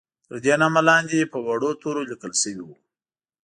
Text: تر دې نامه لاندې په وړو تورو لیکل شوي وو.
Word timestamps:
تر 0.27 0.37
دې 0.45 0.53
نامه 0.61 0.81
لاندې 0.89 1.29
په 1.31 1.37
وړو 1.47 1.69
تورو 1.81 2.01
لیکل 2.11 2.33
شوي 2.41 2.61
وو. 2.65 2.75